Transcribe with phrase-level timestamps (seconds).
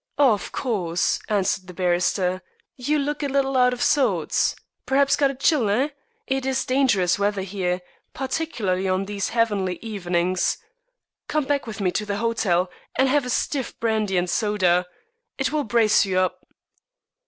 [0.17, 2.41] "Of course," answered the barrister.
[2.75, 4.55] "You look a little out of sorts.
[4.87, 5.89] Perhaps got a chill, eh?
[6.25, 10.57] It is dangerous weather here, particularly on these heavenly evenings.
[11.27, 14.87] Come back with me to the hotel, and have a stiff brandy and soda.
[15.37, 16.47] It will brace you up."